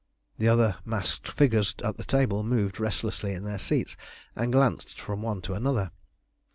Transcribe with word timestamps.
The 0.39 0.47
other 0.47 0.77
masked 0.83 1.27
figures 1.27 1.75
at 1.83 1.97
the 1.97 2.03
table 2.03 2.41
moved 2.41 2.79
restlessly 2.79 3.33
in 3.35 3.43
their 3.43 3.59
seats, 3.59 3.95
and 4.35 4.51
glanced 4.51 4.99
from 4.99 5.21
one 5.21 5.43
to 5.43 5.53
another. 5.53 5.91